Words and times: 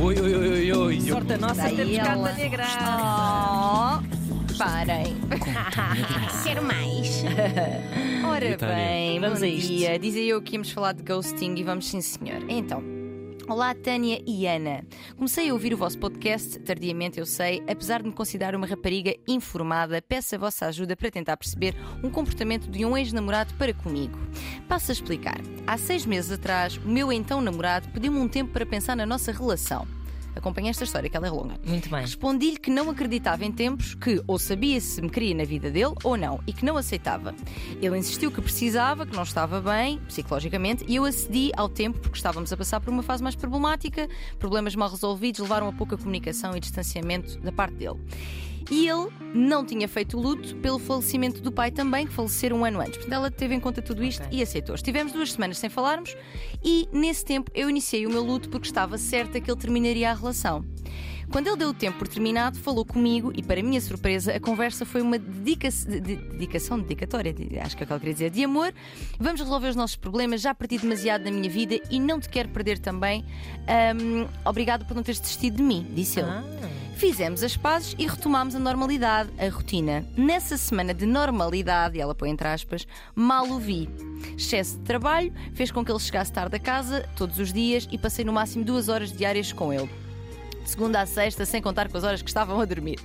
Ui, 0.00 0.14
ui, 0.14 0.34
ui, 0.34 0.48
ui, 0.48 0.72
ui. 0.72 1.00
Sorte 1.00 1.32
a 1.32 1.38
nossa 1.38 1.68
temos 1.70 1.96
cá 1.96 2.02
a 2.02 2.12
ela. 2.12 2.28
Tânia 2.28 2.48
Graça. 2.48 4.00
Oh, 4.00 4.58
parem. 4.58 5.16
Quero 6.44 6.64
mais. 6.64 7.24
Ora 8.24 8.56
bem, 8.56 9.20
Vamos 9.20 9.40
bom 9.40 9.44
a 9.44 9.48
isto. 9.48 9.68
dia. 9.68 9.98
Dizia 9.98 10.22
eu 10.24 10.40
que 10.40 10.54
íamos 10.54 10.70
falar 10.70 10.92
de 10.92 11.02
ghosting 11.02 11.54
e 11.56 11.64
vamos 11.64 11.88
sim, 11.88 12.00
senhor. 12.00 12.42
Então. 12.48 12.97
Olá, 13.48 13.74
Tânia 13.74 14.22
e 14.26 14.46
Ana. 14.46 14.84
Comecei 15.16 15.48
a 15.48 15.54
ouvir 15.54 15.72
o 15.72 15.76
vosso 15.78 15.98
podcast, 15.98 16.58
tardiamente 16.58 17.18
eu 17.18 17.24
sei, 17.24 17.62
apesar 17.66 18.02
de 18.02 18.08
me 18.08 18.14
considerar 18.14 18.54
uma 18.54 18.66
rapariga 18.66 19.16
informada, 19.26 20.02
peço 20.02 20.34
a 20.34 20.38
vossa 20.38 20.66
ajuda 20.66 20.94
para 20.94 21.10
tentar 21.10 21.34
perceber 21.38 21.74
um 22.04 22.10
comportamento 22.10 22.70
de 22.70 22.84
um 22.84 22.94
ex-namorado 22.94 23.54
para 23.54 23.72
comigo. 23.72 24.18
Passo 24.68 24.90
a 24.90 24.92
explicar. 24.92 25.40
Há 25.66 25.78
seis 25.78 26.04
meses 26.04 26.30
atrás, 26.30 26.76
o 26.76 26.88
meu 26.88 27.10
então 27.10 27.40
namorado 27.40 27.88
pediu-me 27.88 28.18
um 28.18 28.28
tempo 28.28 28.52
para 28.52 28.66
pensar 28.66 28.94
na 28.94 29.06
nossa 29.06 29.32
relação. 29.32 29.88
Acompanha 30.38 30.70
esta 30.70 30.84
história, 30.84 31.10
que 31.10 31.16
ela 31.16 31.26
é 31.26 31.30
longa. 31.30 31.56
Muito 31.64 31.88
bem. 31.90 32.00
Respondi-lhe 32.00 32.58
que 32.58 32.70
não 32.70 32.90
acreditava 32.90 33.44
em 33.44 33.52
tempos, 33.52 33.94
que 33.94 34.22
ou 34.26 34.38
sabia 34.38 34.80
se 34.80 35.02
me 35.02 35.10
queria 35.10 35.34
na 35.34 35.44
vida 35.44 35.70
dele 35.70 35.94
ou 36.04 36.16
não, 36.16 36.40
e 36.46 36.52
que 36.52 36.64
não 36.64 36.76
aceitava. 36.76 37.34
Ele 37.82 37.98
insistiu 37.98 38.30
que 38.30 38.40
precisava, 38.40 39.04
que 39.04 39.14
não 39.14 39.22
estava 39.22 39.60
bem, 39.60 39.98
psicologicamente, 40.06 40.84
e 40.86 40.96
eu 40.96 41.04
acedi 41.04 41.50
ao 41.56 41.68
tempo 41.68 41.98
porque 41.98 42.16
estávamos 42.16 42.52
a 42.52 42.56
passar 42.56 42.80
por 42.80 42.90
uma 42.90 43.02
fase 43.02 43.22
mais 43.22 43.34
problemática, 43.34 44.08
problemas 44.38 44.74
mal 44.74 44.88
resolvidos 44.88 45.40
levaram 45.40 45.68
a 45.68 45.72
pouca 45.72 45.96
comunicação 45.96 46.56
e 46.56 46.60
distanciamento 46.60 47.38
da 47.40 47.52
parte 47.52 47.74
dele. 47.74 47.98
E 48.70 48.88
ele 48.88 49.08
não 49.34 49.64
tinha 49.64 49.88
feito 49.88 50.16
o 50.16 50.20
luto 50.20 50.56
pelo 50.56 50.78
falecimento 50.78 51.40
do 51.40 51.50
pai 51.50 51.70
também, 51.70 52.06
que 52.06 52.12
faleceu 52.12 52.54
um 52.54 52.64
ano 52.64 52.80
antes. 52.80 52.96
Portanto, 52.96 53.12
ela 53.12 53.30
teve 53.30 53.54
em 53.54 53.60
conta 53.60 53.80
tudo 53.80 54.02
isto 54.04 54.22
Ok. 54.24 54.38
e 54.38 54.42
aceitou. 54.42 54.74
Estivemos 54.74 55.12
duas 55.12 55.32
semanas 55.32 55.58
sem 55.58 55.70
falarmos 55.70 56.14
e, 56.62 56.88
nesse 56.92 57.24
tempo, 57.24 57.50
eu 57.54 57.68
iniciei 57.70 58.06
o 58.06 58.10
meu 58.10 58.22
luto 58.22 58.48
porque 58.48 58.66
estava 58.68 58.98
certa 58.98 59.40
que 59.40 59.50
ele 59.50 59.58
terminaria 59.60 60.10
a 60.10 60.14
relação. 60.14 60.64
Quando 61.30 61.46
ele 61.48 61.56
deu 61.56 61.68
o 61.70 61.74
tempo 61.74 61.98
por 61.98 62.08
terminado, 62.08 62.58
falou 62.58 62.84
comigo 62.84 63.30
e, 63.36 63.42
para 63.42 63.62
minha 63.62 63.80
surpresa, 63.80 64.34
a 64.34 64.40
conversa 64.40 64.86
foi 64.86 65.02
uma 65.02 65.18
dedica 65.18 65.68
de- 65.68 66.00
de- 66.00 66.16
dedicação, 66.16 66.78
dedicatória, 66.80 67.32
de- 67.34 67.58
acho 67.58 67.76
que 67.76 67.82
é 67.82 67.84
o 67.84 67.86
que 67.86 67.92
ela 67.92 68.00
queria 68.00 68.14
dizer, 68.14 68.30
de 68.30 68.42
amor. 68.44 68.72
Vamos 69.18 69.40
resolver 69.40 69.68
os 69.68 69.76
nossos 69.76 69.96
problemas, 69.96 70.40
já 70.40 70.54
perdi 70.54 70.78
demasiado 70.78 71.24
na 71.24 71.30
minha 71.30 71.50
vida 71.50 71.78
e 71.90 72.00
não 72.00 72.18
te 72.18 72.28
quero 72.30 72.48
perder 72.48 72.78
também. 72.78 73.24
Ahm, 73.66 74.26
obrigado 74.44 74.86
por 74.86 74.94
não 74.94 75.02
teres 75.02 75.20
desistido 75.20 75.56
de 75.58 75.62
mim, 75.62 75.86
disse 75.94 76.20
ele. 76.20 76.30
Ah, 76.30 76.42
Fizemos 76.96 77.44
as 77.44 77.56
pazes 77.56 77.94
e 77.96 78.06
retomámos 78.08 78.56
a 78.56 78.58
normalidade, 78.58 79.30
a 79.38 79.48
rotina. 79.50 80.04
Nessa 80.16 80.56
semana 80.56 80.92
de 80.92 81.06
normalidade, 81.06 81.96
e 81.96 82.00
ela 82.00 82.12
põe 82.12 82.28
entre 82.30 82.48
aspas, 82.48 82.88
mal 83.14 83.48
o 83.48 83.58
vi. 83.58 83.88
Excesso 84.36 84.78
de 84.78 84.84
trabalho 84.84 85.32
fez 85.54 85.70
com 85.70 85.84
que 85.84 85.92
ele 85.92 86.00
chegasse 86.00 86.32
tarde 86.32 86.56
a 86.56 86.58
casa 86.58 87.08
todos 87.14 87.38
os 87.38 87.52
dias 87.52 87.86
e 87.92 87.96
passei 87.98 88.24
no 88.24 88.32
máximo 88.32 88.64
duas 88.64 88.88
horas 88.88 89.12
diárias 89.12 89.52
com 89.52 89.72
ele. 89.72 89.88
Segunda 90.68 91.00
a 91.00 91.06
sexta, 91.06 91.46
sem 91.46 91.62
contar 91.62 91.88
com 91.88 91.96
as 91.96 92.04
horas 92.04 92.20
que 92.20 92.28
estavam 92.28 92.60
a 92.60 92.64
dormir. 92.66 93.00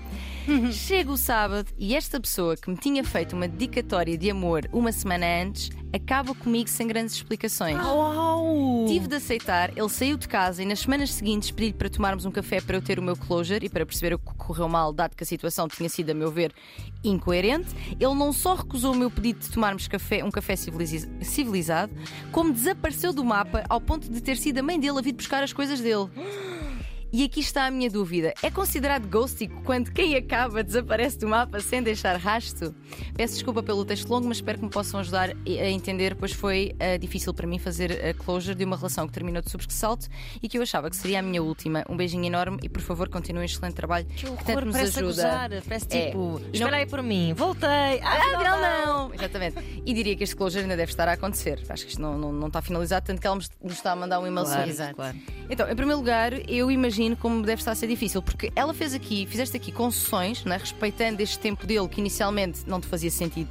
Chega 0.74 1.10
o 1.10 1.16
sábado 1.16 1.72
e 1.80 1.96
esta 1.96 2.20
pessoa 2.20 2.58
que 2.58 2.70
me 2.70 2.76
tinha 2.76 3.06
feito 3.06 3.38
uma 3.38 3.48
dedicatória 3.48 4.18
de 4.18 4.30
amor 4.30 4.68
uma 4.74 4.92
semana 4.92 5.26
antes 5.42 5.70
acaba 5.94 6.36
comigo 6.36 6.70
sem 6.70 6.86
grandes 6.86 7.16
explicações. 7.16 7.78
Uau! 7.78 8.86
Tive 8.86 9.08
de 9.08 9.16
aceitar, 9.16 9.72
ele 9.78 9.88
saiu 9.88 10.18
de 10.18 10.28
casa 10.28 10.62
e 10.62 10.66
nas 10.66 10.80
semanas 10.80 11.14
seguintes 11.14 11.52
pedi-lhe 11.52 11.74
para 11.74 11.90
tomarmos 11.90 12.26
um 12.26 12.32
café 12.32 12.60
para 12.60 12.76
eu 12.76 12.82
ter 12.82 13.00
o 13.00 13.02
meu 13.02 13.16
closure 13.16 13.66
e 13.66 13.70
para 13.70 13.86
perceber 13.86 14.14
o 14.14 14.20
que 14.20 14.34
correu 14.36 14.68
mal, 14.68 14.92
dado 14.92 15.16
que 15.16 15.24
a 15.24 15.26
situação 15.26 15.66
tinha 15.70 15.88
sido, 15.88 16.10
a 16.10 16.14
meu 16.14 16.30
ver, 16.30 16.54
incoerente. 17.02 17.74
Ele 17.92 18.14
não 18.14 18.34
só 18.34 18.56
recusou 18.56 18.92
o 18.92 18.96
meu 18.96 19.10
pedido 19.10 19.40
de 19.40 19.50
tomarmos 19.50 19.88
café, 19.88 20.22
um 20.22 20.32
café 20.32 20.58
civilizado, 20.58 21.94
como 22.30 22.52
desapareceu 22.52 23.14
do 23.14 23.24
mapa 23.24 23.64
ao 23.70 23.80
ponto 23.80 24.12
de 24.12 24.20
ter 24.20 24.36
sido 24.36 24.58
a 24.58 24.64
mãe 24.64 24.78
dele 24.78 25.00
a 25.00 25.02
vir 25.02 25.14
buscar 25.14 25.42
as 25.42 25.54
coisas 25.54 25.80
dele. 25.80 26.10
E 27.16 27.24
aqui 27.24 27.42
está 27.42 27.68
a 27.68 27.72
minha 27.72 27.92
dúvida: 27.92 28.34
é 28.42 28.50
considerado 28.50 29.08
ghosting 29.08 29.48
quando 29.64 29.92
quem 29.92 30.16
acaba 30.16 30.64
desaparece 30.64 31.20
do 31.20 31.28
mapa 31.28 31.60
sem 31.60 31.84
deixar 31.84 32.18
rasto? 32.18 32.74
Peço 33.16 33.36
desculpa 33.36 33.62
pelo 33.62 33.86
texto 33.86 34.10
longo, 34.10 34.28
mas 34.28 34.38
espero 34.38 34.58
que 34.58 34.66
me 34.66 34.72
possam 34.72 35.00
ajudar 35.00 35.30
a 35.30 35.70
entender, 35.70 36.16
pois 36.16 36.32
foi 36.32 36.76
ah, 36.80 36.98
difícil 36.98 37.32
para 37.32 37.46
mim 37.46 37.60
fazer 37.60 38.04
a 38.04 38.14
closure 38.16 38.56
de 38.56 38.66
uma 38.66 38.76
relação 38.76 39.06
que 39.06 39.14
terminou 39.14 39.44
de 39.44 39.52
sobressalto 39.52 40.08
e 40.42 40.50
que 40.50 40.58
eu 40.58 40.64
achava 40.64 40.90
que 40.90 40.96
seria 40.96 41.20
a 41.20 41.22
minha 41.22 41.44
última. 41.44 41.84
Um 41.88 41.96
beijinho 41.96 42.26
enorme 42.26 42.58
e 42.64 42.68
por 42.70 42.82
favor 42.82 43.08
continuem 43.10 43.44
um 43.44 43.46
excelente 43.46 43.76
trabalho 43.76 44.06
Que 44.08 44.26
tanto 44.26 44.50
horror, 44.50 44.66
nos 44.66 44.76
parece 44.76 44.98
a 44.98 45.02
ajuda. 45.04 45.06
gozar. 45.14 45.50
Parece 45.68 45.88
É. 45.92 46.06
tipo, 46.08 46.18
não- 46.40 46.42
espera 46.52 46.78
aí 46.78 46.86
por 46.88 47.04
mim, 47.04 47.34
voltei. 47.36 47.70
Ah, 48.02 48.14
Ah, 48.24 48.36
afinal 48.36 48.60
não! 48.60 49.14
Exatamente. 49.14 49.58
E 49.86 49.94
diria 49.94 50.16
que 50.16 50.24
este 50.24 50.36
closure 50.36 50.64
ainda 50.64 50.76
deve 50.76 50.92
estar 50.92 51.08
a 51.08 51.12
acontecer. 51.14 51.62
Acho 51.70 51.84
que 51.86 51.92
isto 51.92 52.02
não, 52.02 52.18
não, 52.18 52.32
não 52.32 52.48
está 52.48 52.60
finalizado, 52.62 53.06
tanto 53.06 53.22
que 53.22 53.28
ela 53.28 53.36
nos 53.36 53.50
está 53.74 53.92
a 53.92 53.96
mandar 53.96 54.20
um 54.20 54.26
e-mail 54.26 54.48
sobre 54.48 54.74
Claro, 54.74 54.96
claro. 54.96 55.18
Então, 55.50 55.70
em 55.70 55.76
primeiro 55.76 56.00
lugar, 56.00 56.34
eu 56.50 56.72
imagino 56.72 57.16
como 57.16 57.42
deve 57.44 57.62
estar 57.62 57.72
a 57.72 57.76
ser 57.76 57.88
difícil, 57.88 58.22
porque 58.22 58.52
ela 58.56 58.74
fez 58.74 58.94
aqui, 58.94 59.26
fizeste 59.26 59.58
aqui 59.58 59.72
concessões, 59.72 60.46
é? 60.46 60.58
respeitando 60.58 61.22
este 61.22 61.40
tempo 61.40 61.66
dele 61.66 61.88
que 61.88 62.00
inicialmente 62.00 62.62
não 62.68 62.80
te 62.80 62.88
fazia 62.88 63.12
sentido 63.12 63.50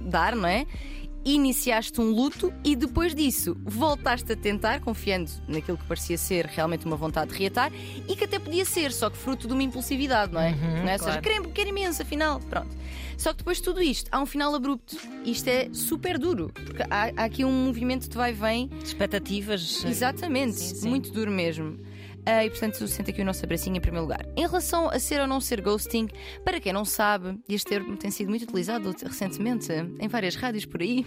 dar, 0.00 0.34
não 0.34 0.48
é? 0.48 0.66
Iniciaste 1.28 2.00
um 2.00 2.10
luto 2.10 2.50
e 2.64 2.74
depois 2.74 3.14
disso 3.14 3.54
voltaste 3.62 4.32
a 4.32 4.36
tentar, 4.36 4.80
confiando 4.80 5.30
naquilo 5.46 5.76
que 5.76 5.84
parecia 5.84 6.16
ser 6.16 6.46
realmente 6.46 6.86
uma 6.86 6.96
vontade 6.96 7.32
de 7.32 7.38
reatar 7.38 7.70
e 8.08 8.16
que 8.16 8.24
até 8.24 8.38
podia 8.38 8.64
ser, 8.64 8.90
só 8.92 9.10
que 9.10 9.18
fruto 9.18 9.46
de 9.46 9.52
uma 9.52 9.62
impulsividade, 9.62 10.32
não 10.32 10.40
é? 10.40 10.54
não 10.54 10.88
é? 10.88 10.92
Ou 10.94 10.98
seja, 10.98 11.20
claro. 11.20 11.20
quero, 11.20 11.48
quero 11.50 11.68
imenso, 11.68 12.00
afinal, 12.00 12.40
pronto. 12.40 12.74
Só 13.18 13.32
que 13.32 13.38
depois 13.40 13.58
de 13.58 13.62
tudo 13.62 13.82
isto, 13.82 14.08
há 14.10 14.18
um 14.20 14.24
final 14.24 14.54
abrupto. 14.54 14.96
Isto 15.22 15.48
é 15.48 15.68
super 15.70 16.18
duro, 16.18 16.50
porque 16.54 16.82
há, 16.84 17.12
há 17.14 17.24
aqui 17.24 17.44
um 17.44 17.66
movimento 17.66 18.08
de 18.08 18.16
vai 18.16 18.30
e 18.30 18.34
vem 18.34 18.70
Expectativas. 18.82 19.84
Exatamente, 19.84 20.56
Sim, 20.56 20.74
sim. 20.76 20.88
muito 20.88 21.10
duro 21.12 21.30
mesmo. 21.30 21.78
Ah, 22.30 22.44
e 22.44 22.50
portanto, 22.50 22.86
sente 22.86 23.10
aqui 23.10 23.22
o 23.22 23.24
nosso 23.24 23.42
abracinho 23.42 23.78
em 23.78 23.80
primeiro 23.80 24.04
lugar. 24.04 24.20
Em 24.36 24.42
relação 24.42 24.90
a 24.90 24.98
ser 24.98 25.18
ou 25.18 25.26
não 25.26 25.40
ser 25.40 25.62
ghosting, 25.62 26.08
para 26.44 26.60
quem 26.60 26.74
não 26.74 26.84
sabe, 26.84 27.40
este 27.48 27.70
termo 27.70 27.96
tem 27.96 28.10
sido 28.10 28.28
muito 28.28 28.42
utilizado 28.42 28.94
recentemente 29.02 29.72
em 29.98 30.08
várias 30.08 30.36
rádios 30.36 30.66
por 30.66 30.82
aí. 30.82 31.06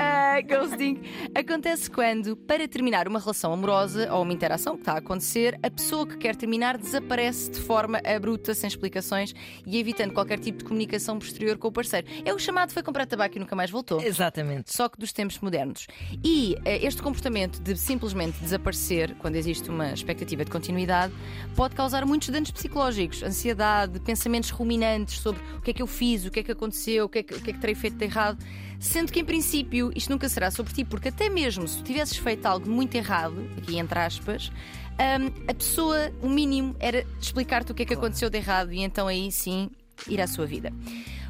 Ah, 0.00 0.40
ghosting 0.40 1.00
acontece 1.34 1.90
quando, 1.90 2.36
para 2.36 2.68
terminar 2.68 3.08
uma 3.08 3.18
relação 3.18 3.52
amorosa 3.52 4.12
ou 4.12 4.22
uma 4.22 4.32
interação 4.32 4.74
que 4.74 4.82
está 4.82 4.92
a 4.92 4.98
acontecer, 4.98 5.58
a 5.60 5.68
pessoa 5.68 6.06
que 6.06 6.16
quer 6.16 6.36
terminar 6.36 6.78
desaparece 6.78 7.50
de 7.50 7.60
forma 7.60 8.00
abrupta, 8.04 8.54
sem 8.54 8.68
explicações 8.68 9.34
e 9.66 9.76
evitando 9.76 10.12
qualquer 10.12 10.38
tipo 10.38 10.58
de 10.58 10.64
comunicação 10.64 11.18
posterior 11.18 11.58
com 11.58 11.66
o 11.66 11.72
parceiro. 11.72 12.06
É 12.24 12.32
o 12.32 12.38
chamado 12.38 12.72
foi 12.72 12.82
comprar 12.82 13.06
tabaco 13.06 13.36
e 13.36 13.40
nunca 13.40 13.56
mais 13.56 13.70
voltou 13.70 14.00
Exatamente. 14.00 14.72
só 14.72 14.88
que 14.88 14.96
dos 14.98 15.12
tempos 15.12 15.40
modernos. 15.40 15.88
E 16.22 16.56
eh, 16.64 16.86
este 16.86 17.02
comportamento 17.02 17.60
de 17.60 17.76
simplesmente 17.76 18.38
desaparecer, 18.38 19.16
quando 19.16 19.34
existe 19.34 19.68
uma 19.68 19.92
expectativa 19.92 20.44
de 20.44 20.50
continuidade, 20.50 21.12
pode 21.56 21.74
causar 21.74 22.06
muitos 22.06 22.28
danos 22.28 22.52
psicológicos, 22.52 23.22
ansiedade, 23.24 23.98
pensamentos 24.00 24.50
ruminantes 24.50 25.18
sobre 25.18 25.42
o 25.56 25.60
que 25.60 25.72
é 25.72 25.74
que 25.74 25.82
eu 25.82 25.86
fiz, 25.88 26.24
o 26.24 26.30
que 26.30 26.40
é 26.40 26.42
que 26.44 26.52
aconteceu, 26.52 27.06
o 27.06 27.08
que 27.08 27.18
é 27.18 27.22
que, 27.24 27.34
o 27.34 27.40
que, 27.40 27.50
é 27.50 27.52
que 27.52 27.58
terei 27.58 27.74
feito 27.74 27.96
de 27.96 28.04
errado. 28.04 28.38
Sendo 28.80 29.12
que, 29.12 29.20
em 29.20 29.24
princípio, 29.24 29.90
isto 29.94 30.10
nunca 30.10 30.28
será 30.28 30.50
sobre 30.50 30.72
ti, 30.72 30.84
porque 30.84 31.08
até 31.08 31.28
mesmo 31.28 31.66
se 31.66 31.78
tu 31.78 31.84
tivesses 31.84 32.16
feito 32.16 32.46
algo 32.46 32.70
muito 32.70 32.94
errado, 32.94 33.48
aqui 33.56 33.76
entre 33.76 33.98
aspas, 33.98 34.52
hum, 34.92 35.44
a 35.48 35.54
pessoa, 35.54 36.12
o 36.22 36.28
mínimo, 36.28 36.76
era 36.78 37.04
explicar-te 37.20 37.72
o 37.72 37.74
que 37.74 37.82
é 37.82 37.86
que 37.86 37.94
aconteceu 37.94 38.30
de 38.30 38.38
errado 38.38 38.72
e 38.72 38.80
então 38.80 39.08
aí 39.08 39.32
sim 39.32 39.68
ir 40.06 40.20
à 40.20 40.28
sua 40.28 40.46
vida. 40.46 40.72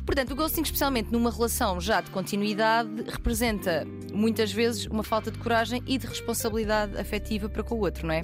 Portanto, 0.05 0.31
o 0.33 0.37
ghosting, 0.37 0.63
especialmente 0.63 1.11
numa 1.11 1.31
relação 1.31 1.81
já 1.81 2.01
de 2.01 2.11
continuidade, 2.11 2.91
representa 3.09 3.87
muitas 4.13 4.53
vezes 4.53 4.87
uma 4.87 5.03
falta 5.03 5.31
de 5.31 5.39
coragem 5.39 5.83
e 5.87 5.99
de 5.99 6.07
responsabilidade 6.07 6.99
afetiva 6.99 7.49
para 7.49 7.63
com 7.63 7.75
o 7.75 7.81
outro, 7.81 8.07
não 8.07 8.15
é? 8.15 8.23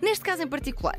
Neste 0.00 0.24
caso 0.24 0.42
em 0.42 0.46
particular, 0.46 0.98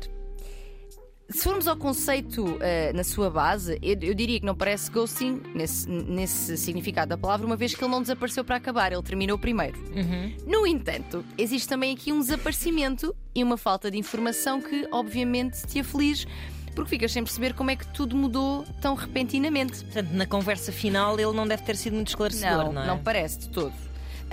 se 1.32 1.42
formos 1.44 1.66
ao 1.66 1.76
conceito 1.76 2.56
eh, 2.60 2.92
na 2.92 3.04
sua 3.04 3.30
base, 3.30 3.78
eu, 3.82 3.96
eu 4.00 4.14
diria 4.14 4.38
que 4.38 4.46
não 4.46 4.54
parece 4.54 4.90
ghosting 4.90 5.40
nesse, 5.54 5.88
nesse 5.88 6.56
significado 6.56 7.10
da 7.10 7.16
palavra, 7.16 7.46
uma 7.46 7.56
vez 7.56 7.74
que 7.74 7.82
ele 7.82 7.90
não 7.90 8.02
desapareceu 8.02 8.44
para 8.44 8.56
acabar, 8.56 8.92
ele 8.92 9.02
terminou 9.02 9.38
primeiro. 9.38 9.78
Uhum. 9.94 10.34
No 10.46 10.66
entanto, 10.66 11.24
existe 11.38 11.68
também 11.68 11.94
aqui 11.94 12.12
um 12.12 12.20
desaparecimento 12.20 13.14
e 13.34 13.42
uma 13.42 13.56
falta 13.56 13.90
de 13.90 13.98
informação 13.98 14.60
que, 14.60 14.86
obviamente, 14.92 15.66
te 15.66 15.80
aflige, 15.80 16.26
porque 16.74 16.90
ficas 16.90 17.12
sem 17.12 17.22
perceber 17.22 17.54
como 17.54 17.70
é 17.70 17.76
que 17.76 17.86
tudo 17.92 18.16
mudou 18.16 18.64
tão 18.80 18.94
repentinamente. 18.94 19.84
Portanto, 19.84 20.10
na 20.12 20.26
conversa 20.26 20.72
final 20.72 21.18
ele 21.18 21.32
não 21.32 21.46
deve 21.46 21.62
ter 21.62 21.76
sido 21.76 21.94
muito 21.94 22.08
esclarecedor, 22.08 22.64
Não, 22.66 22.72
não, 22.72 22.86
não, 22.86 22.94
é? 22.96 23.00
parece 23.02 23.40
de 23.40 23.48
todo. 23.48 23.74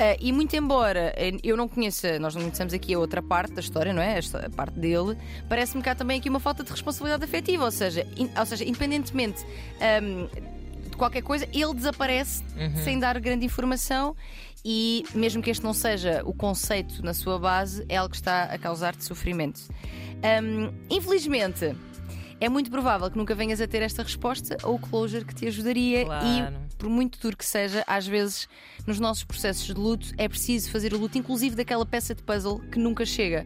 Ah, 0.02 0.16
e 0.20 0.32
muito 0.32 0.56
embora 0.56 1.14
eh, 1.18 1.34
eu 1.44 1.58
não 1.58 1.68
conheça, 1.68 2.18
nós 2.20 2.34
não 2.34 2.44
conhecemos 2.44 2.74
aqui 2.74 2.94
a 2.94 3.00
outra 3.00 3.22
parte 3.22 3.52
da 3.54 3.60
história, 3.60 3.92
não 3.92 4.02
é? 4.02 4.18
A, 4.18 4.50
parte 4.50 4.80
dele, 4.80 5.18
parece-me 5.50 5.84
cá 5.84 5.94
também 5.94 6.18
aqui 6.20 6.30
uma 6.30 6.40
falta 6.40 6.64
de 6.64 6.72
responsabilidade 6.72 7.26
afetiva, 7.26 7.66
ou 7.66 7.72
seja, 7.72 8.08
in- 8.16 8.30
ou 8.38 8.46
seja 8.46 8.64
independentemente 8.64 9.46
ahm, 9.82 10.28
de 10.90 10.96
qualquer 10.96 11.22
coisa, 11.22 11.46
ele 11.54 11.74
desaparece 11.74 12.44
Uhum. 12.58 12.84
sem 12.84 12.98
dar 12.98 13.20
grande 13.20 13.46
informação 13.46 14.16
e 14.64 15.04
mesmo 15.14 15.42
que 15.42 15.50
este 15.50 15.64
não 15.64 15.74
seja 15.74 16.22
o 16.26 16.34
conceito 16.34 17.04
na 17.04 17.14
sua 17.14 17.38
base, 17.38 17.86
é 17.90 17.98
algo 17.98 18.10
que 18.12 18.16
está 18.18 18.44
a 18.44 18.58
causar-te 18.58 19.04
sofrimento. 19.04 19.60
Ahm, 20.24 20.72
infelizmente. 20.90 21.76
É 22.42 22.48
muito 22.48 22.72
provável 22.72 23.12
que 23.12 23.18
nunca 23.18 23.36
venhas 23.36 23.60
a 23.60 23.68
ter 23.68 23.82
esta 23.82 24.02
resposta 24.02 24.56
ou 24.64 24.76
o 24.76 24.80
closure 24.80 25.26
que 25.26 25.36
te 25.36 25.46
ajudaria 25.48 26.06
Claro. 26.06 26.26
e 26.26 26.69
por 26.80 26.90
muito 26.90 27.20
duro 27.20 27.36
que 27.38 27.46
seja, 27.46 27.84
às 27.86 28.08
vezes 28.08 28.48
nos 28.88 29.00
nossos 29.00 29.24
processos 29.26 29.66
de 29.68 29.74
luto 29.74 30.08
é 30.18 30.28
preciso 30.28 30.72
fazer 30.72 30.94
o 30.94 30.98
luto, 30.98 31.18
inclusive 31.18 31.56
daquela 31.56 31.86
peça 31.86 32.16
de 32.16 32.24
puzzle 32.24 32.60
que 32.72 32.80
nunca 32.80 33.06
chega. 33.06 33.46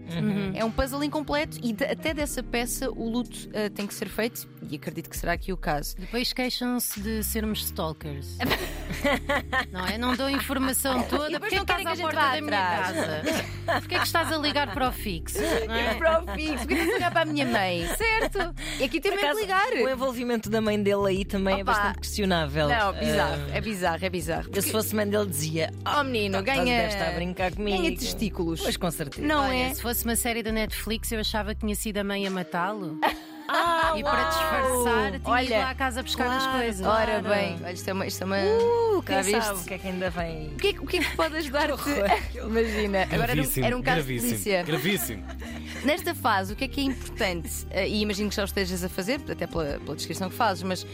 É 0.53 0.63
um 0.63 0.71
puzzle 0.71 1.03
incompleto 1.03 1.57
e 1.61 1.73
de- 1.73 1.83
até 1.83 2.13
dessa 2.13 2.41
peça 2.43 2.89
o 2.91 3.09
luto 3.09 3.49
eh, 3.51 3.67
tem 3.69 3.87
que 3.87 3.93
ser 3.93 4.07
feito, 4.07 4.47
e 4.69 4.75
acredito 4.75 5.09
que 5.09 5.17
será 5.17 5.33
aqui 5.33 5.51
o 5.51 5.57
caso. 5.57 5.95
Depois 5.97 6.31
queixam-se 6.31 7.01
de 7.01 7.23
sermos 7.23 7.63
stalkers. 7.65 8.37
não 9.71 9.85
é? 9.85 9.97
Não 9.97 10.15
dou 10.15 10.29
informação 10.29 11.01
toda. 11.03 11.31
E 11.31 11.39
Porquê 11.39 11.55
não 11.55 11.63
estás 11.63 11.85
à 11.85 11.95
gente 11.95 12.01
porta 12.03 12.21
da 12.21 12.41
minha 12.41 12.51
casa? 12.51 13.23
Porquê 13.81 13.97
que 13.99 14.05
estás 14.05 14.31
a 14.31 14.37
ligar 14.37 14.73
para 14.73 14.89
o 14.89 14.91
fixo? 14.91 15.39
Não 15.67 15.73
é? 15.75 15.93
Para 16.03 16.21
o 16.23 16.27
fixo, 16.35 16.57
porque 16.59 16.73
estás 16.73 16.89
a 16.89 16.93
ligar 16.93 17.11
para 17.11 17.21
a 17.21 17.25
minha 17.25 17.45
mãe, 17.45 17.87
certo? 17.97 18.53
E 18.79 18.83
aqui 18.83 18.97
acaso, 18.97 19.39
ligar. 19.39 19.71
O 19.73 19.89
envolvimento 19.89 20.49
da 20.49 20.59
mãe 20.61 20.81
dele 20.81 21.07
aí 21.07 21.25
também 21.25 21.59
é 21.59 21.61
Opa. 21.61 21.71
bastante 21.73 21.99
questionável. 21.99 22.67
Não, 22.67 22.93
bizarro, 22.93 23.22
Ah, 23.23 23.55
é 23.57 23.61
bizarro, 23.61 24.05
é 24.05 24.09
bizarro. 24.09 24.49
eu, 24.53 24.61
se 24.61 24.71
fosse 24.71 24.95
mãe 24.95 25.07
dele, 25.07 25.25
dizia: 25.27 25.71
Oh 25.85 26.03
menino, 26.03 26.39
Estás- 26.39 26.57
ganha. 26.59 26.77
deve 26.77 26.93
estar 26.93 27.09
a 27.09 27.11
brincar 27.13 27.51
comigo. 27.53 27.77
Ganha 27.77 27.95
testículos. 27.97 28.61
Pois 28.61 28.77
com 28.77 28.91
certeza. 28.91 29.25
Não 29.27 29.41
Olha, 29.45 29.53
é? 29.53 29.73
se 29.73 29.81
fosse 29.81 30.03
uma 30.05 30.15
série 30.15 30.43
da 30.43 30.51
Netflix, 30.51 31.11
eu 31.11 31.19
achava 31.19 31.53
que 31.55 31.61
tinha 31.61 31.75
sido 31.75 31.97
a 31.97 32.03
mãe 32.03 32.25
a 32.27 32.31
matá-lo. 32.31 32.99
Ah, 33.47 33.93
E 33.97 34.03
para 34.03 34.23
disfarçar, 34.23 35.03
tinha 35.11 35.15
ido 35.17 35.29
Olha, 35.29 35.57
lá 35.59 35.69
à 35.71 35.75
casa 35.75 36.01
buscar 36.03 36.27
as 36.27 36.43
claro, 36.43 36.59
coisas. 36.59 36.85
Ora 36.87 37.21
bem, 37.21 37.55
olha, 37.63 37.71
isto 37.73 37.87
é 37.89 37.93
uma. 37.93 38.07
Isto 38.07 38.21
é 38.23 38.25
uma... 38.25 38.37
Uh, 38.37 39.03
quem 39.03 39.23
sabe 39.23 39.59
o 39.59 39.63
que 39.63 39.73
é 39.73 39.77
que 39.77 39.87
ainda 39.87 40.09
vem. 40.09 40.47
O 40.47 40.55
que, 40.57 40.67
é, 40.67 40.73
que- 40.73 40.79
o 40.79 40.85
que 40.87 40.97
é 40.97 40.99
que 41.03 41.15
pode 41.15 41.35
ajudar-te? 41.37 41.89
Imagina, 42.39 43.03
agora 43.11 43.31
era 43.33 43.41
um, 43.41 43.45
era 43.63 43.77
um 43.77 43.81
caso 43.81 44.01
de 44.03 44.13
gravíssimo, 44.13 44.29
polícia. 44.29 44.63
gravíssimo. 44.63 45.23
Nesta 45.83 46.15
fase, 46.15 46.53
o 46.53 46.55
que 46.55 46.63
é 46.63 46.67
que 46.67 46.79
é 46.79 46.83
importante? 46.85 47.49
Eh, 47.69 47.89
E 47.89 48.01
imagino 48.01 48.29
que 48.29 48.35
já 48.35 48.43
o 48.43 48.45
estejas 48.45 48.83
a 48.83 48.89
fazer, 48.89 49.19
até 49.29 49.45
pela, 49.45 49.79
pela 49.83 49.95
descrição 49.95 50.29
que 50.29 50.35
fazes, 50.35 50.63
mas 50.63 50.85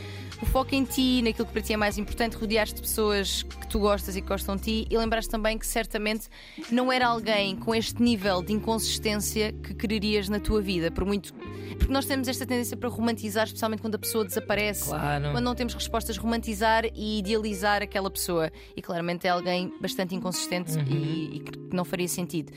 o 0.42 0.46
foco 0.48 0.74
em 0.74 0.84
ti, 0.86 1.22
naquilo 1.22 1.46
que 1.46 1.54
para 1.54 1.62
ti 1.62 1.74
é 1.74 1.78
mais 1.78 1.98
importante, 2.00 2.36
rodear-te 2.38 2.74
de 2.76 2.82
pessoas 2.82 3.44
que 3.44 3.68
tu 3.68 3.80
gostas 3.80 4.16
e 4.16 4.22
que 4.22 4.28
gostam 4.28 4.56
de 4.56 4.62
ti 4.64 4.88
e 4.90 4.98
lembraste 4.98 5.30
também 5.30 5.58
que 5.58 5.68
certamente 5.68 6.28
não 6.72 6.92
era 6.92 7.06
alguém 7.08 7.56
com 7.56 7.76
este 7.76 8.02
nível 8.02 8.42
de 8.42 8.54
inconsistência 8.54 9.52
que 9.54 9.74
quererias 9.76 10.28
na 10.30 10.40
tua 10.40 10.62
vida, 10.62 10.90
por 10.90 11.06
muito. 11.06 11.34
Porque 11.78 11.94
nós 11.94 12.06
temos 12.06 12.28
esta 12.40 12.46
tendência 12.46 12.78
para 12.78 12.90
romantizar, 12.90 13.46
especialmente 13.46 13.82
quando 13.82 13.96
a 13.96 14.00
pessoa 14.00 14.24
desaparece. 14.24 14.86
Claro. 14.86 15.32
Quando 15.32 15.44
não 15.44 15.56
temos 15.56 15.74
respostas, 15.74 16.18
romantizar 16.18 16.86
e 16.96 17.20
idealizar 17.20 17.82
aquela 17.82 18.10
pessoa. 18.10 18.50
E 18.76 18.82
claramente 18.82 19.28
é 19.28 19.30
alguém 19.30 19.74
bastante 19.82 20.16
inconsistente 20.16 20.72
e, 20.88 21.38
e 21.38 21.40
que 21.40 21.76
não 21.76 21.84
faria 21.84 22.08
sentido. 22.08 22.52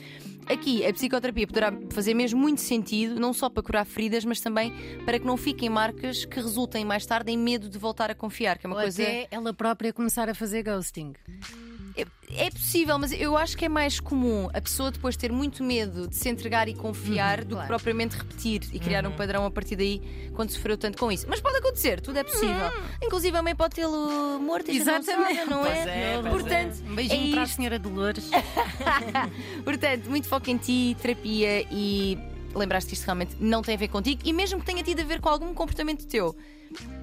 Aqui, 0.47 0.85
a 0.85 0.93
psicoterapia 0.93 1.47
poderá 1.47 1.73
fazer 1.91 2.15
mesmo 2.15 2.41
muito 2.41 2.61
sentido, 2.61 3.19
não 3.19 3.33
só 3.33 3.49
para 3.49 3.63
curar 3.63 3.87
feridas, 3.87 4.25
mas 4.25 4.41
também 4.41 4.73
para 5.05 5.19
que 5.19 5.27
não 5.27 5.37
fiquem 5.37 5.69
marcas 5.69 6.25
que 6.25 6.41
resultem 6.41 6.85
mais 6.85 7.07
tarde 7.07 7.31
em 7.31 7.39
medo 7.39 7.69
de 7.69 7.79
voltar 7.79 8.11
a 8.11 8.15
confiar, 8.15 8.59
que 8.59 8.67
é 8.67 8.69
uma 8.69 8.77
Ou 8.77 8.83
coisa. 8.83 9.03
até 9.03 9.29
ela 9.31 9.53
própria 9.53 9.93
começar 9.93 10.29
a 10.29 10.35
fazer 10.35 10.63
ghosting. 10.63 11.15
É, 11.97 12.07
é 12.47 12.51
possível, 12.51 12.99
mas 12.99 13.13
eu 13.13 13.37
acho 13.37 13.57
que 13.57 13.65
é 13.65 13.69
mais 13.69 14.01
comum 14.01 14.49
a 14.53 14.61
pessoa 14.61 14.91
depois 14.91 15.17
ter 15.17 15.31
muito 15.31 15.63
medo 15.63 16.09
de 16.09 16.17
se 16.17 16.29
entregar 16.29 16.69
e 16.69 16.75
confiar 16.75 17.41
do 17.41 17.49
que 17.49 17.53
claro. 17.55 17.69
propriamente 17.69 18.17
repetir 18.17 18.63
e 18.73 18.79
criar 18.79 19.07
um 19.07 19.13
padrão 19.13 19.45
a 19.45 19.51
partir 19.51 19.77
daí 19.77 20.31
quando 20.35 20.51
sofreu 20.51 20.77
tanto 20.77 20.99
com 20.99 21.11
isso. 21.13 21.27
Mas 21.29 21.41
pode 21.41 21.57
acontecer, 21.59 22.01
tudo 22.01 22.19
é 22.19 22.25
possível. 22.25 22.71
Inclusive 23.03 23.37
a 23.37 23.43
mãe 23.43 23.55
pode 23.55 23.75
tê-lo 23.75 24.39
morto 24.41 24.71
e 24.71 24.71
a 24.71 24.75
gente 24.75 24.87
não 24.87 24.99
Exatamente. 24.99 25.37
sabe, 25.37 25.51
não 25.51 25.67
é? 25.67 26.15
é, 26.15 26.23
Portanto, 26.23 26.83
Um 26.87 26.95
beijinho 26.95 27.29
é 27.29 27.33
para 27.33 27.43
a 27.43 27.47
senhora 27.47 27.79
Dolores. 27.79 28.31
Portanto, 29.65 30.09
muito 30.09 30.29
foco 30.29 30.51
em 30.51 30.57
ti, 30.57 30.97
terapia 31.01 31.67
e 31.71 32.19
lembraste 32.55 32.89
que 32.89 32.95
isto 32.95 33.05
realmente 33.05 33.37
não 33.41 33.63
tem 33.63 33.75
a 33.75 33.79
ver 33.79 33.89
contigo 33.89 34.23
e 34.25 34.33
mesmo 34.33 34.61
que 34.61 34.67
tenha 34.67 34.83
tido 34.83 35.01
a 35.01 35.05
ver 35.05 35.21
com 35.21 35.29
algum 35.29 35.55
comportamento 35.55 36.07
teu, 36.07 36.37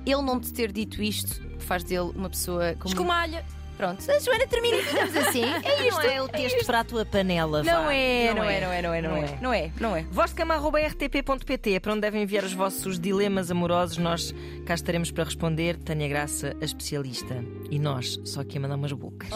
ele 0.06 0.21
não 0.21 0.39
te 0.39 0.51
ter 0.53 0.71
dito 0.71 1.01
isto 1.01 1.42
faz 1.59 1.83
dele 1.83 2.12
uma 2.15 2.30
pessoa 2.30 2.74
como. 2.80 2.88
Escumalha. 2.88 3.45
Pronto, 3.80 4.12
a 4.12 4.20
Joana 4.20 4.46
termina 4.46 4.76
e 4.76 4.84
ficamos 4.84 5.16
assim. 5.16 5.42
É 5.64 5.88
isto. 5.88 6.02
Não 6.02 6.10
é 6.10 6.22
o 6.22 6.28
texto 6.28 6.66
para 6.66 6.81
a 6.81 6.84
tua 6.84 7.06
panela. 7.06 7.64
Não 7.64 7.90
é, 7.90 8.34
não 8.34 8.44
é, 8.44 8.60
não 8.60 8.74
é, 8.74 8.81
não 8.81 8.94
é, 8.94 9.02
não 9.02 9.16
é. 9.16 9.38
Não 9.42 9.54
é, 9.54 9.72
não 9.80 9.96
é. 9.96 10.06
Vozcama.rtp.pt 10.12 11.74
é 11.76 11.80
para 11.80 11.94
onde 11.94 12.02
devem 12.02 12.24
enviar 12.24 12.44
os 12.44 12.52
vossos 12.52 13.00
dilemas 13.00 13.50
amorosos. 13.50 13.98
Nós 13.98 14.36
cá 14.66 14.74
estaremos 14.74 15.12
para 15.12 15.24
responder. 15.24 15.78
Tânia 15.78 16.10
Graça, 16.10 16.58
a 16.62 16.66
especialista. 16.66 17.42
E 17.72 17.80
nós, 17.80 18.20
só 18.26 18.42
aqui 18.42 18.58
a 18.58 18.62
mandar 18.62 18.76
umas 18.76 18.92
bocas. 18.92 19.30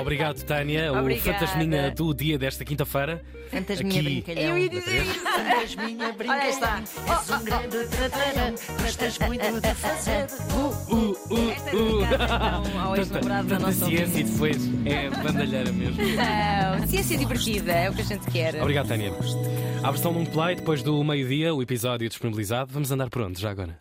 Obrigado, 0.00 0.42
Tânia. 0.42 0.92
O 0.92 0.98
Obrigada. 0.98 1.38
fantasminha 1.38 1.90
do 1.92 2.12
dia 2.12 2.36
desta 2.36 2.64
quinta-feira. 2.64 3.22
Fantasminha 3.50 4.00
Aqui. 4.00 4.22
brincalhão. 4.22 4.50
Eu 4.50 4.58
ia 4.58 4.68
dizer 4.68 5.02
isso. 5.02 5.20
Fantasminha 5.20 6.12
brincalhão. 6.12 6.42
És 6.42 7.30
um 7.30 7.44
grande 7.44 7.86
trabalhão. 7.88 8.54
Gostas 8.82 9.18
muito 9.20 9.60
de 9.60 9.74
fazer. 9.74 10.26
Uh, 10.50 10.92
uh, 10.92 11.16
uh. 11.76 12.80
Ao 12.80 12.96
ex-namorado 12.96 13.46
da 13.46 13.58
nossa 13.60 13.75
ciência 13.76 14.20
e 14.20 14.24
depois 14.24 14.56
é 14.86 15.10
bandalheira 15.10 15.72
mesmo. 15.72 15.96
Não, 16.02 16.86
ciência 16.86 17.16
divertida 17.18 17.72
é 17.72 17.90
o 17.90 17.94
que 17.94 18.00
a 18.00 18.04
gente 18.04 18.30
quer. 18.30 18.54
Obrigado, 18.60 18.88
Tânia. 18.88 19.12
A 19.82 19.90
versão 19.90 20.12
num 20.12 20.24
play, 20.24 20.56
depois 20.56 20.82
do 20.82 21.02
meio-dia, 21.04 21.54
o 21.54 21.62
episódio 21.62 22.08
disponibilizado. 22.08 22.72
Vamos 22.72 22.90
andar 22.90 23.10
por 23.10 23.22
onde 23.22 23.40
já 23.40 23.50
agora? 23.50 23.78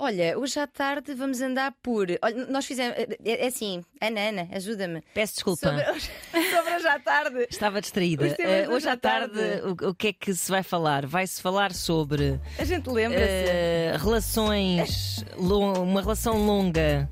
Olha, 0.00 0.38
hoje 0.38 0.60
à 0.60 0.66
tarde 0.66 1.12
vamos 1.12 1.40
andar 1.40 1.72
por. 1.82 2.06
Olha, 2.22 2.46
nós 2.46 2.64
fizemos. 2.64 2.96
É, 2.96 3.44
é 3.44 3.46
assim, 3.48 3.82
Ana, 4.00 4.20
Ana, 4.28 4.48
ajuda-me. 4.52 5.02
Peço 5.12 5.34
desculpa. 5.34 5.68
Sobre 5.70 5.90
hoje, 5.90 6.10
sobre 6.54 6.74
hoje 6.76 6.86
à 6.86 6.98
tarde. 7.00 7.46
Estava 7.50 7.80
distraída. 7.80 8.28
De 8.28 8.68
hoje 8.68 8.88
à 8.88 8.96
tarde, 8.96 9.34
tarde. 9.34 9.84
o, 9.84 9.88
o 9.88 9.94
que 9.94 10.08
é 10.08 10.12
que 10.12 10.32
se 10.34 10.48
vai 10.52 10.62
falar? 10.62 11.04
Vai-se 11.04 11.42
falar 11.42 11.72
sobre 11.72 12.38
A 12.60 12.64
gente 12.64 12.88
lembra-se. 12.88 13.24
eh, 13.28 13.96
relações, 13.98 15.24
uma 15.36 16.00
relação 16.00 16.46
longa 16.46 17.10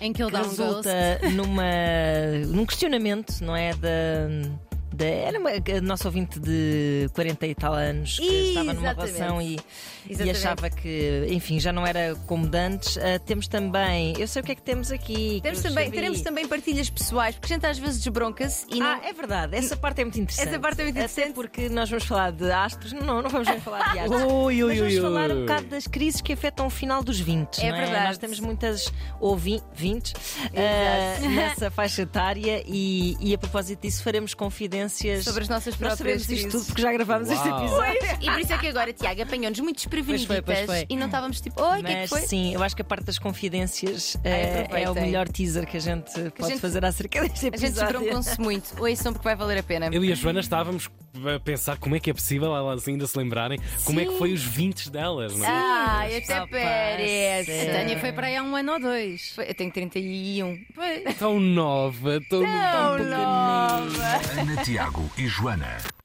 Em 0.00 0.12
que 0.12 0.22
ele 0.22 0.30
dá 0.30 0.40
um 0.40 0.44
ghost. 0.44 0.58
resulta 0.60 1.18
numa, 1.34 1.62
num 2.46 2.64
questionamento, 2.64 3.40
não 3.40 3.56
é? 3.56 3.74
Da, 3.74 4.28
da- 4.98 5.06
era 5.06 5.38
uma 5.38 5.50
a 5.50 5.80
nossa 5.80 6.08
ouvinte 6.08 6.38
de 6.40 7.08
40 7.14 7.46
e 7.46 7.54
tal 7.54 7.72
anos 7.72 8.18
que 8.18 8.26
estava 8.26 8.72
numa 8.74 8.92
relação 8.92 9.40
e, 9.40 9.58
e 10.08 10.30
achava 10.30 10.68
que, 10.68 11.26
enfim, 11.30 11.60
já 11.60 11.72
não 11.72 11.86
era 11.86 12.14
como 12.26 12.46
de 12.46 12.58
antes. 12.58 12.98
Ah, 12.98 13.18
temos 13.18 13.46
também, 13.48 14.14
eu 14.18 14.26
sei 14.26 14.42
o 14.42 14.44
que 14.44 14.52
é 14.52 14.54
que 14.54 14.62
temos 14.62 14.90
aqui. 14.90 15.40
Temos 15.42 15.62
também, 15.62 15.90
teremos 15.90 16.20
também 16.22 16.46
partilhas 16.48 16.90
pessoais, 16.90 17.34
porque 17.36 17.52
a 17.52 17.56
gente 17.56 17.66
às 17.66 17.78
vezes 17.78 17.98
desbronca-se 18.02 18.66
e 18.70 18.78
não. 18.80 18.86
Ah, 18.86 19.00
é 19.04 19.12
verdade, 19.12 19.56
essa 19.56 19.76
parte 19.76 20.00
é 20.00 20.04
muito 20.04 20.18
interessante. 20.20 20.48
Essa 20.48 20.58
parte 20.58 20.80
é 20.80 20.84
muito 20.84 20.96
Até 20.96 21.04
interessante. 21.04 21.34
porque 21.34 21.68
nós 21.68 21.88
vamos 21.88 22.04
falar 22.04 22.32
de 22.32 22.50
astros, 22.50 22.92
não, 22.92 23.22
não 23.22 23.30
vamos 23.30 23.48
falar 23.62 23.92
de 23.92 23.98
astros. 24.00 24.22
Ui, 24.32 24.64
ui, 24.64 24.68
Mas 24.68 24.78
vamos 24.78 24.94
ui, 24.94 25.00
falar 25.00 25.30
um 25.30 25.40
bocado 25.42 25.66
das 25.68 25.86
crises 25.86 26.20
que 26.20 26.32
afetam 26.32 26.66
o 26.66 26.70
final 26.70 27.02
dos 27.02 27.20
20. 27.20 27.58
É 27.64 27.70
não 27.70 27.78
verdade. 27.78 28.04
Nós 28.08 28.18
temos 28.18 28.40
muitas 28.40 28.92
ouvintes 29.20 30.14
ah, 30.54 31.20
nessa 31.28 31.70
faixa 31.70 32.02
etária 32.02 32.62
e, 32.66 33.16
e 33.20 33.34
a 33.34 33.38
propósito 33.38 33.82
disso 33.82 34.02
faremos 34.02 34.34
confidências 34.88 35.24
Sobre 35.24 35.42
as 35.42 35.48
nossas 35.48 35.78
Nós 35.78 35.94
próprias 35.94 36.22
sabemos 36.22 36.44
isto 36.46 36.50
tudo 36.58 36.66
porque 36.66 36.82
já 36.82 36.92
gravámos 36.92 37.28
este 37.30 37.48
episódio. 37.48 37.98
E 38.20 38.30
por 38.30 38.40
isso 38.40 38.52
é 38.52 38.58
que 38.58 38.66
agora, 38.68 38.92
Tiago, 38.92 39.22
apanhou-nos 39.22 39.60
muito 39.60 39.76
desprevenidas 39.76 40.26
Pois 40.26 40.44
foi, 40.44 40.54
pois 40.54 40.66
foi. 40.66 40.86
e 40.88 40.96
não 40.96 41.06
estávamos 41.06 41.40
tipo, 41.40 41.62
oi, 41.62 41.80
o 41.80 41.84
que 41.84 41.92
é 41.92 42.02
que 42.02 42.08
foi? 42.08 42.20
sim, 42.22 42.54
eu 42.54 42.62
acho 42.62 42.74
que 42.74 42.82
a 42.82 42.84
parte 42.84 43.04
das 43.04 43.18
confidências 43.18 44.16
Ai, 44.24 44.30
eh, 44.30 44.82
é, 44.82 44.90
o 44.90 44.94
melhor 44.94 45.28
teaser 45.28 45.66
que 45.66 45.76
a 45.76 45.80
gente 45.80 46.12
pode 46.30 46.50
gente- 46.52 46.60
fazer 46.60 46.84
acerca 46.84 47.20
deste 47.22 47.46
A 47.46 47.50
gente 47.56 47.64
episódio. 47.64 47.98
desbroncam-se 47.98 48.40
muito. 48.40 48.82
Ouçam 48.82 49.12
porque 49.12 49.24
vai 49.24 49.36
valer 49.36 49.58
a 49.58 49.62
pena. 49.62 49.88
Eu 49.92 50.04
e 50.04 50.12
a 50.12 50.14
Joana 50.14 50.40
estávamos 50.40 50.88
a 51.26 51.40
pensar 51.40 51.76
como 51.78 51.96
é 51.96 52.00
que 52.00 52.10
é 52.10 52.14
possível 52.14 52.54
elas 52.54 52.86
ainda 52.86 53.06
se 53.06 53.16
lembrarem 53.18 53.58
como 53.84 54.00
é 54.00 54.04
que 54.04 54.16
foi 54.18 54.32
os 54.32 54.42
20 54.42 54.90
delas, 54.90 55.34
não 55.36 55.44
é? 55.44 55.48
Ah, 55.48 56.02
até 56.04 56.46
parece. 56.46 57.50
A 57.68 57.72
Tânia 57.72 57.98
foi 57.98 58.12
para 58.12 58.26
aí 58.28 58.36
há 58.36 58.42
um 58.42 58.54
ano 58.56 58.72
ou 58.74 58.80
dois. 58.80 59.32
Foi- 59.34 59.48
Eu 59.48 59.54
tenho 59.54 59.70
31. 59.72 60.58
Pois. 60.74 61.16
Tão 61.18 61.40
nova, 61.40 62.20
tão, 62.28 62.40
tão. 62.40 62.48
Ana, 64.40 64.62
Tiago 64.64 65.10
e 65.16 65.26
Joana. 65.26 65.76